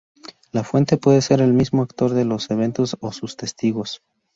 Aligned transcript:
La 0.51 0.63
fuente 0.63 0.97
puede 0.97 1.21
ser 1.21 1.41
el 1.41 1.53
mismo 1.53 1.83
actor 1.83 2.09
de 2.15 2.25
los 2.25 2.49
eventos 2.49 2.97
o 3.01 3.11
sus 3.11 3.37
testigos. 3.37 4.01